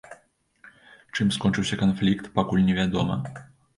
Чым 1.15 1.27
скончыўся 1.37 1.75
канфлікт, 1.85 2.31
пакуль 2.39 2.67
невядома. 2.71 3.23